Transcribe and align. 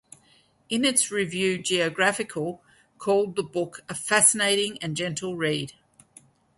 In 0.67 0.83
its 0.83 1.11
review 1.11 1.59
"Geographical" 1.59 2.63
called 2.97 3.35
the 3.35 3.43
book 3.43 3.81
""a 3.87 3.93
fascinating 3.93 4.79
and 4.81 4.97
gentle 4.97 5.37
read"". 5.37 5.73